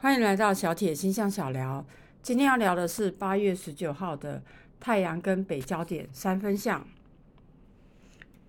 [0.00, 1.84] 欢迎来到小铁星象小聊。
[2.22, 4.40] 今天要聊的是八月十九号的
[4.78, 6.86] 太阳跟北焦点三分相。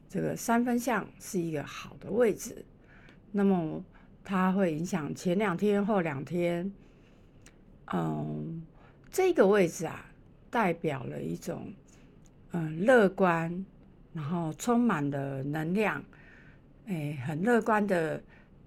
[0.07, 2.63] 这个三分相是一个好的位置，
[3.31, 3.83] 那么
[4.23, 6.71] 它会影响前两天、后两天。
[7.93, 8.61] 嗯，
[9.09, 10.05] 这个位置啊，
[10.51, 11.73] 代表了一种
[12.51, 13.65] 嗯乐观，
[14.13, 16.03] 然后充满了能量，
[16.85, 18.21] 哎，很乐观的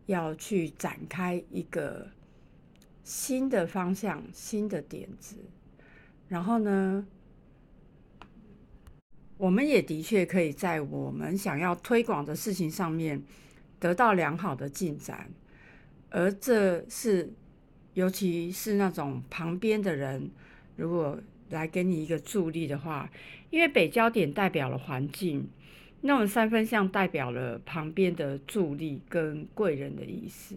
[0.06, 2.04] 要去展开一个。
[3.04, 5.36] 新的方向，新的点子，
[6.28, 7.06] 然后呢，
[9.36, 13.22] 我们也的确可以在我们想要推广的事情上面
[13.80, 15.30] 得到良好的进展，
[16.10, 17.32] 而这是
[17.94, 20.30] 尤其是那种旁边的人
[20.76, 21.18] 如果
[21.50, 23.10] 来给你一个助力的话，
[23.50, 25.48] 因为北焦点代表了环境，
[26.02, 30.54] 那么三分像代表了旁边的助力跟贵人的意思。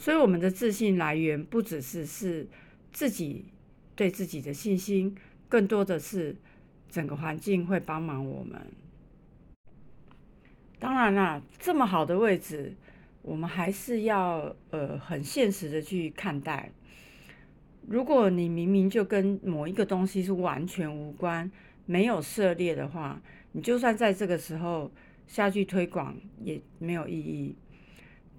[0.00, 2.48] 所以，我们的自信来源不只是是
[2.90, 3.44] 自己
[3.94, 5.14] 对自己的信心，
[5.46, 6.34] 更多的是
[6.88, 8.58] 整个环境会帮忙我们。
[10.78, 12.74] 当然啦，这么好的位置，
[13.20, 16.72] 我们还是要呃很现实的去看待。
[17.86, 21.52] 如果你明明就跟某一个东西是完全无关、
[21.84, 23.20] 没有涉猎的话，
[23.52, 24.90] 你就算在这个时候
[25.26, 27.54] 下去推广也没有意义。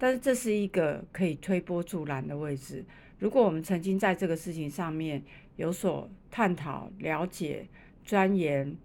[0.02, 2.84] 但是这是一个可以推波助澜的位置。
[3.20, 5.22] 如果我们曾经在这个事情上面
[5.54, 7.68] 有所探讨、了解、
[8.04, 8.76] 钻研、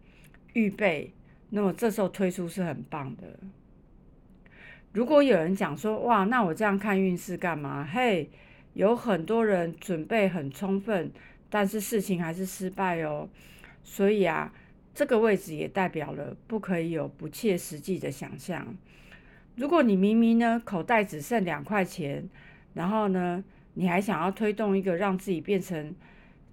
[0.54, 1.12] 预备，
[1.50, 3.40] 那么这时候推出是很棒的。
[4.94, 8.30] 如果有人讲说：“哇，那我这样看运势干嘛？”嘿，
[8.76, 11.12] 有很多人准备很充分，
[11.50, 13.28] 但是事情还是失败哦。
[13.84, 14.54] 所以啊，
[14.94, 18.78] 这个位置也代表了不可以有不切实际的想象。
[19.58, 22.30] 如果你明明呢口袋只剩两块钱，
[22.76, 25.96] 然后呢你还想要推动一个让自己变成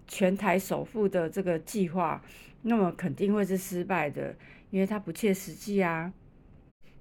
[0.08, 2.22] 全台首富的这个计划，
[2.62, 4.34] 那么肯定会是失败的，
[4.70, 6.14] 因为它不切实际啊。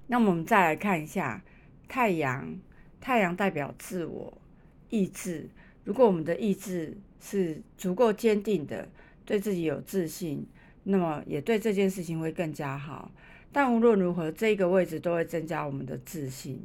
[0.07, 1.41] 那么我们再来看一下
[1.87, 2.53] 太阳，
[2.99, 4.37] 太阳代表自我
[4.89, 5.49] 意志。
[5.85, 8.89] 如果我们的意志是足够坚定的，
[9.25, 10.45] 对自己有自信，
[10.83, 13.09] 那么也对这件事情会更加好。
[13.53, 16.59] 但无论如何，这个位置都会增加我们的自信。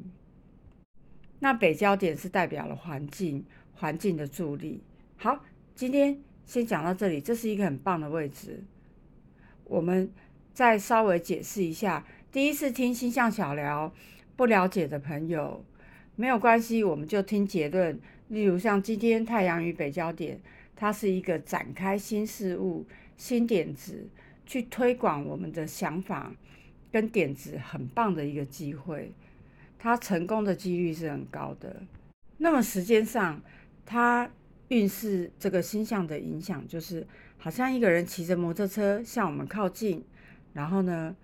[1.41, 3.45] 那北焦点是代表了环境，
[3.75, 4.83] 环境的助力。
[5.19, 5.45] 好，
[5.75, 8.65] 今天先讲到这里，这是一个很棒的位置。
[9.65, 10.11] 我们
[10.55, 13.93] 再稍微解释一下，第一次听星象小聊
[14.35, 15.63] 不了解的朋友
[16.17, 18.01] 没有关系，我们就听结论。
[18.29, 20.41] 例如像今天太阳与北焦点，
[20.75, 24.09] 它是一个展开新事物、新点子，
[24.47, 26.33] 去推广我们的想法。
[26.91, 29.13] 跟点子很棒的一个机会，
[29.79, 31.83] 它成功的几率是很高的。
[32.39, 33.41] 那么时间上，
[33.85, 34.31] 它
[34.69, 37.07] 运势这个星象的影响，就是
[37.37, 40.05] 好像一个人骑着摩托车向我们靠近，
[40.53, 41.17] 然后呢，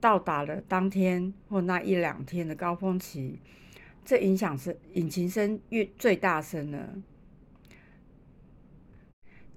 [0.00, 3.38] 到达了当天或那一两天的高峰期，
[4.04, 6.94] 这影响是引擎声越最大声了。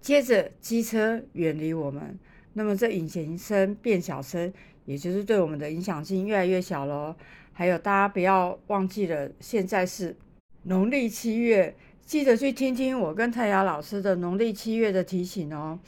[0.01, 2.17] 接着机车远离我们，
[2.59, 4.51] 那么这引擎声变小声。
[4.85, 7.15] 也就是对我们的影响性越来越小喽。
[7.53, 10.17] 还有，大家不要忘记了，现在是
[10.63, 15.79] 农历七月，记得去听听我跟太阳老师的农历七月的提醒哦。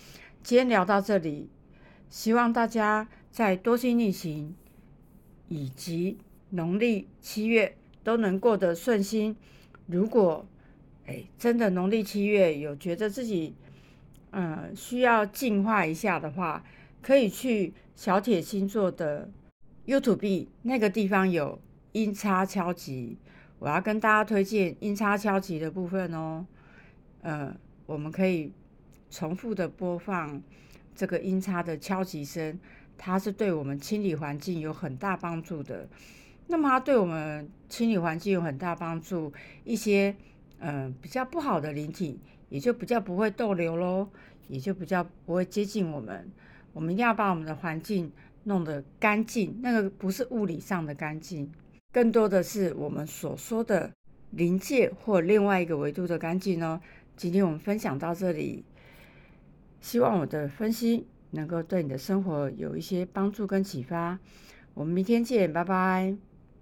[0.44, 1.50] 今天聊到这里，
[2.10, 4.54] 希望大家在多星逆行
[5.48, 6.20] 以及
[6.52, 9.36] 农历七月都能过得顺心。
[9.88, 10.46] 如果
[11.08, 13.56] 哎真的农历七月有觉得自己
[14.32, 16.64] 嗯需要净化一下的话，
[17.02, 19.30] 可以去小铁星座的
[19.86, 21.60] YouTube 那个地方有
[21.92, 23.18] 音叉敲击，
[23.60, 26.46] 我要跟大家推荐音叉敲击的部分哦。
[27.22, 27.56] 呃，
[27.86, 28.52] 我们可以
[29.10, 30.42] 重复的播放
[30.96, 32.60] 这个音叉的敲击声，
[32.98, 35.88] 它是对我们清理环境有很大帮助的。
[36.48, 39.32] 那么它对我们清理环境有很大帮助，
[39.64, 40.16] 一些
[40.60, 42.20] 嗯比较不好的灵体
[42.52, 44.08] 也就比较不会逗留喽，
[44.50, 46.30] 也就比较不会接近我们。
[46.74, 48.12] 我们一定要把我们的环境
[48.44, 51.50] 弄得干净，那个不是物理上的干净，
[51.92, 53.92] 更多的是我们所说的
[54.32, 56.80] 临界或另外一个维度的干净哦。
[57.16, 58.66] 今天我们分享到这里，
[59.80, 64.20] 希望我的分析能够对你的生活有一些帮助跟启发。
[64.74, 66.31] 我们明天见，拜拜。